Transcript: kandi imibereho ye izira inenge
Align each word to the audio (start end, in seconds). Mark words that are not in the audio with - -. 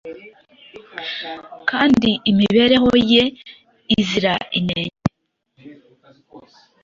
kandi 1.69 2.09
imibereho 2.31 2.89
ye 3.13 3.23
izira 3.95 4.33
inenge 4.59 5.01